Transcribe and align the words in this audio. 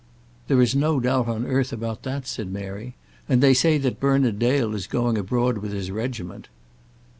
"There 0.47 0.59
is 0.63 0.73
no 0.75 0.99
doubt 0.99 1.27
on 1.27 1.45
earth 1.45 1.71
about 1.71 2.01
that," 2.01 2.25
said 2.25 2.51
Mary. 2.51 2.95
"And 3.29 3.39
they 3.39 3.53
say 3.53 3.77
that 3.77 3.99
Bernard 3.99 4.39
Dale 4.39 4.73
is 4.73 4.87
going 4.87 5.15
abroad 5.15 5.59
with 5.59 5.73
his 5.73 5.91
regiment." 5.91 6.47